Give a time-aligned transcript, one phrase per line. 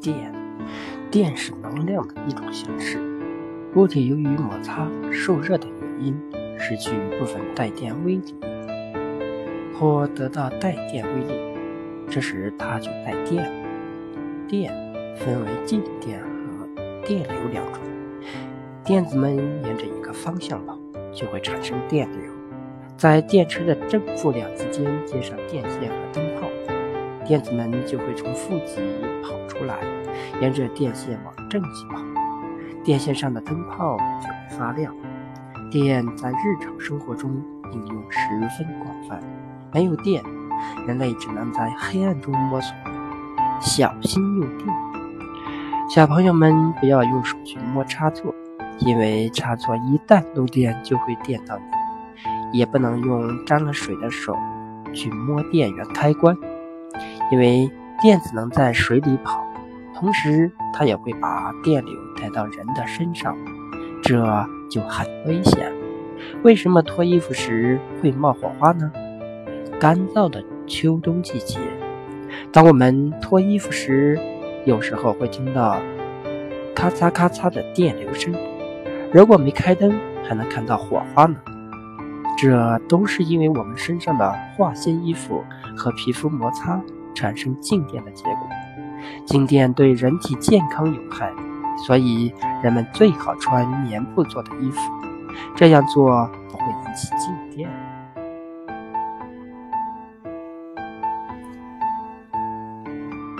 [0.00, 0.32] 电，
[1.10, 2.98] 电是能量的一种形式。
[3.74, 6.18] 物体由于摩擦、受热等原因，
[6.58, 8.34] 失去部分带电微粒，
[9.74, 11.34] 或得到带电微粒，
[12.08, 13.48] 这时它就带电。
[14.48, 14.72] 电
[15.16, 16.66] 分为静电和
[17.06, 17.80] 电流两种。
[18.82, 20.76] 电子们沿着一个方向跑，
[21.12, 22.32] 就会产生电流，
[22.96, 26.29] 在电池的正负两极间接上电线和灯，
[27.30, 28.80] 电子们就会从负极
[29.22, 29.76] 跑出来，
[30.40, 32.02] 沿着电线往正极跑，
[32.82, 34.92] 电线上的灯泡就会发亮。
[35.70, 37.30] 电在日常生活中
[37.72, 38.18] 应用十
[38.58, 39.20] 分广泛，
[39.72, 40.20] 没有电，
[40.88, 42.74] 人类只能在黑暗中摸索。
[43.60, 44.68] 小心用电，
[45.88, 48.34] 小朋友们不要用手去摸插座。
[48.80, 51.56] 因为插座一旦漏电就会电到
[52.50, 54.34] 你，也不能用沾了水的手
[54.92, 56.36] 去摸电源开关，
[57.30, 57.70] 因为
[58.00, 59.44] 电子能在水里跑，
[59.94, 63.36] 同时它也会把电流带到人的身上，
[64.02, 64.24] 这
[64.70, 65.70] 就很危险。
[66.42, 68.90] 为什么脱衣服时会冒火花呢？
[69.78, 71.58] 干燥的秋冬季节，
[72.52, 74.18] 当我们脱衣服时，
[74.64, 75.80] 有时候会听到
[76.74, 78.34] 咔嚓咔嚓的电流声。
[79.12, 81.36] 如果没开灯，还能看到火花呢。
[82.38, 85.44] 这都是因为我们身上的化纤衣服
[85.76, 86.80] 和皮肤摩擦
[87.14, 88.48] 产生静电的结果。
[89.24, 91.32] 静电对人体健康有害，
[91.86, 94.78] 所以人们最好穿棉布做的衣服，
[95.56, 97.89] 这样做不会引起静电。